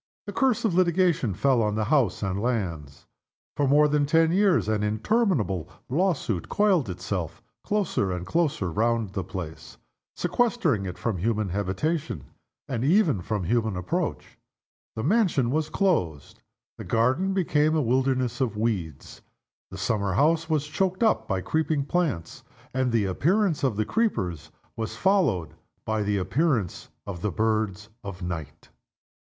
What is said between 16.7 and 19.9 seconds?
The garden became a wilderness of weeds. The